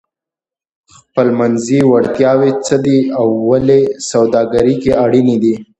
[0.97, 5.55] خپلمنځي وړتیاوې څه دي او ولې سوداګري کې اړینې دي؟